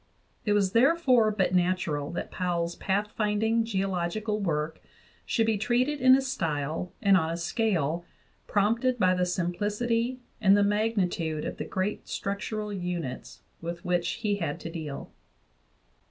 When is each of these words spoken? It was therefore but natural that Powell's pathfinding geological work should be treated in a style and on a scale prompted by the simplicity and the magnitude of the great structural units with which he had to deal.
It 0.45 0.53
was 0.53 0.71
therefore 0.71 1.29
but 1.29 1.53
natural 1.53 2.09
that 2.13 2.31
Powell's 2.31 2.75
pathfinding 2.75 3.65
geological 3.65 4.39
work 4.39 4.81
should 5.27 5.45
be 5.45 5.59
treated 5.59 6.01
in 6.01 6.15
a 6.15 6.21
style 6.23 6.91
and 7.03 7.15
on 7.15 7.29
a 7.29 7.37
scale 7.37 8.03
prompted 8.47 8.97
by 8.97 9.13
the 9.13 9.27
simplicity 9.27 10.19
and 10.41 10.57
the 10.57 10.63
magnitude 10.63 11.45
of 11.45 11.57
the 11.57 11.65
great 11.65 12.07
structural 12.07 12.73
units 12.73 13.41
with 13.61 13.85
which 13.85 14.09
he 14.23 14.37
had 14.37 14.59
to 14.61 14.71
deal. 14.71 15.11